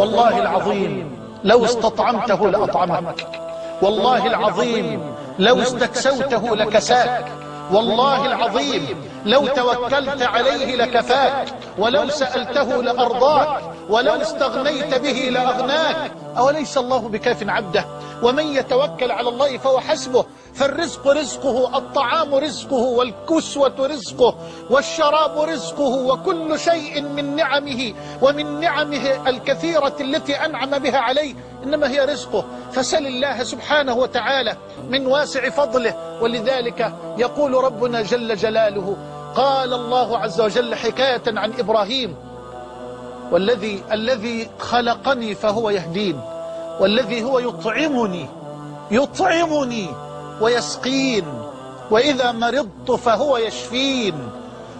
والله 0.00 0.38
العظيم 0.38 1.18
لو 1.44 1.64
استطعمته 1.64 2.50
لأطعمك. 2.50 3.26
والله 3.82 4.26
العظيم 4.26 5.14
لو 5.38 5.62
استكسوته 5.62 6.56
لكساك. 6.56 7.24
والله 7.72 8.26
العظيم 8.26 8.84
لو 9.26 9.46
توكلت 9.46 10.22
عليه 10.22 10.76
لكفاك. 10.76 11.48
ولو 11.78 12.08
سألته 12.08 12.82
لأرضاك. 12.82 13.62
ولو 13.88 14.14
استغنيت 14.14 14.94
به 14.94 15.28
لأغناك. 15.30 16.12
أوليس 16.38 16.78
الله 16.78 16.98
بكاف 16.98 17.48
عبده؟ 17.48 17.84
ومن 18.22 18.46
يتوكل 18.46 19.10
على 19.10 19.28
الله 19.28 19.58
فهو 19.58 19.80
حسبه. 19.80 20.24
فالرزق 20.54 21.08
رزقه 21.08 21.78
الطعام 21.78 22.34
رزقه 22.34 22.74
والكسوة 22.74 23.74
رزقه 23.86 24.34
والشراب 24.70 25.38
رزقه 25.38 26.06
وكل 26.06 26.58
شيء 26.58 27.02
من 27.02 27.36
نعمه 27.36 27.94
ومن 28.22 28.60
نعمه 28.60 29.28
الكثيرة 29.28 29.96
التي 30.00 30.34
أنعم 30.34 30.78
بها 30.78 30.98
عليه 30.98 31.34
إنما 31.64 31.90
هي 31.90 32.00
رزقه. 32.04 32.44
فسل 32.72 33.06
الله 33.06 33.42
سبحانه 33.42 33.94
وتعالى 33.94 34.56
من 34.88 35.06
واسع 35.06 35.50
فضله. 35.50 36.18
ولذلك 36.22 36.92
يقول 37.18 37.54
ربنا 37.54 38.02
جل 38.02 38.36
جلاله 38.36 38.96
قال 39.36 39.74
الله 39.74 40.18
عز 40.18 40.40
وجل 40.40 40.74
حكاية 40.74 41.22
عن 41.26 41.52
إبراهيم 41.58 42.16
والذي 43.32 43.82
الذي 43.92 44.50
خلقني 44.58 45.34
فهو 45.34 45.70
يهدين 45.70 46.20
والذي 46.80 47.24
هو 47.24 47.38
يطعمني 47.38 48.26
يطعمني 48.90 49.88
ويسقين 50.40 51.24
وإذا 51.90 52.32
مرضت 52.32 52.90
فهو 52.90 53.36
يشفين 53.36 54.14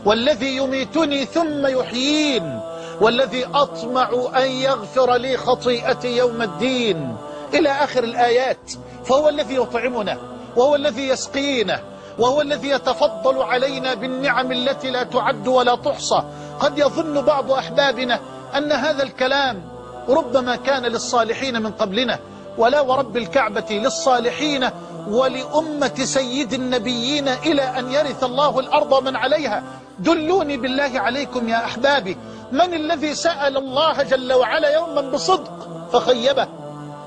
والذي 0.04 0.56
يميتني 0.56 1.24
ثم 1.24 1.66
يحيين 1.66 2.60
والذي 3.00 3.46
أطمع 3.54 4.10
أن 4.36 4.50
يغفر 4.50 5.14
لي 5.14 5.36
خطيئتي 5.36 6.16
يوم 6.16 6.42
الدين. 6.42 7.16
إلى 7.54 7.68
آخر 7.68 8.04
الآيات 8.04 8.72
فهو 9.04 9.28
الذي 9.28 9.54
يطعمنا 9.54 10.18
وهو 10.56 10.74
الذي 10.74 11.08
يسقينا 11.08 11.80
وهو 12.18 12.40
الذي 12.40 12.68
يتفضل 12.68 13.42
علينا 13.42 13.94
بالنعم 13.94 14.52
التي 14.52 14.90
لا 14.90 15.02
تعد 15.02 15.48
ولا 15.48 15.74
تحصى. 15.74 16.22
قد 16.60 16.78
يظن 16.78 17.20
بعض 17.20 17.52
أحبابنا 17.52 18.20
أن 18.56 18.72
هذا 18.72 19.02
الكلام 19.02 19.62
ربما 20.08 20.56
كان 20.56 20.82
للصالحين 20.82 21.62
من 21.62 21.70
قبلنا 21.70 22.18
ولا 22.58 22.80
ورب 22.80 23.16
الكعبة 23.16 23.66
للصالحين 23.70 24.68
ولأمة 25.08 25.94
سيد 25.94 26.52
النبيين 26.52 27.28
إلى 27.28 27.62
أن 27.62 27.92
يرث 27.92 28.24
الله 28.24 28.60
الأرض 28.60 29.04
من 29.04 29.16
عليها. 29.16 29.62
دلوني 29.98 30.56
بالله 30.56 31.00
عليكم 31.00 31.48
يا 31.48 31.64
أحبابي 31.64 32.16
من 32.52 32.74
الذي 32.74 33.14
سأل 33.14 33.56
الله 33.56 34.02
جل 34.02 34.32
وعلا 34.32 34.74
يوما 34.74 35.00
بصدق 35.00 35.68
فخيبه 35.92 36.48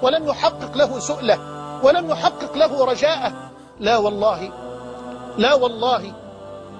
ولم 0.01 0.27
يحقق 0.27 0.77
له 0.77 0.99
سؤله 0.99 1.39
ولم 1.83 2.09
يحقق 2.09 2.57
له 2.57 2.85
رجاءه. 2.85 3.33
لا 3.79 3.97
والله 3.97 4.51
لا 5.37 5.53
والله 5.53 6.13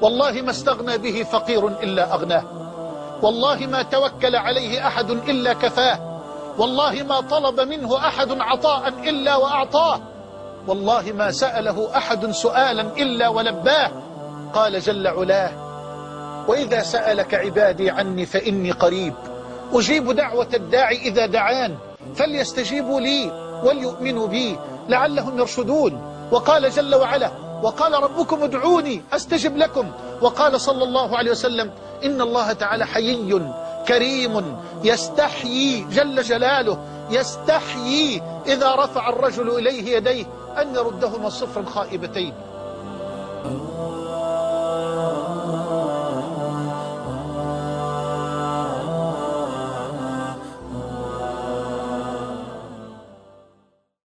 والله 0.02 0.41
ما 0.41 0.52
استغنى 0.52 0.97
به 0.97 1.23
فقير 1.23 1.67
إلا 1.67 2.14
أغناه. 2.14 2.44
والله 3.22 3.56
ما 3.56 3.81
توكل 3.83 4.36
عليه 4.36 4.88
أحد 4.88 5.09
إلا 5.09 5.53
كفاه. 5.53 6.00
والله 6.58 7.03
ما 7.03 7.22
طلب 7.22 7.59
منه 7.59 7.97
أحد 7.97 8.42
عطاء 8.42 8.88
إلا 8.88 9.36
وأعطاه. 9.36 10.00
والله 10.67 11.11
ما 11.11 11.31
سأله 11.31 11.97
أحد 11.97 12.31
سؤالا 12.31 12.81
إلا 12.81 13.28
ولباه. 13.28 13.91
قال 14.53 14.80
جل 14.80 15.08
علاه 15.08 15.52
وإذا 16.47 16.81
سألك 16.81 17.34
عبادي 17.34 17.91
عني 17.91 18.25
فإني 18.25 18.72
قريب. 18.72 19.14
أجيب 19.73 20.11
دعوة 20.11 20.47
الداعي 20.53 20.97
إذا 20.97 21.25
دعان. 21.25 21.78
فليستجيبوا 22.16 23.00
لي 23.00 23.31
وليؤمنوا 23.63 24.28
بي 24.28 24.57
لعلهم 24.90 25.40
يرشدون. 25.40 26.01
وقال 26.31 26.69
جل 26.69 26.95
وعلا 26.95 27.31
وقال 27.63 28.03
ربكم 28.03 28.44
ادعوني 28.44 29.01
أستجب 29.13 29.57
لكم. 29.57 29.91
وقال 30.22 30.62
صلى 30.62 30.84
الله 30.84 31.18
عليه 31.18 31.31
وسلم 31.31 31.72
إن 32.06 32.22
الله 32.22 32.53
تعالى 32.53 32.86
حيي 32.86 33.41
كريم 33.88 34.58
يستحيي 34.84 35.86
جل 35.91 36.22
جلاله 36.22 36.78
يستحيي 37.12 38.22
إذا 38.47 38.75
رفع 38.75 39.09
الرجل 39.09 39.50
إليه 39.50 39.97
يديه 39.97 40.25
أن 40.62 40.75
يردهما 40.75 41.30
صفرا 41.30 41.66
خائبتين 41.66 42.34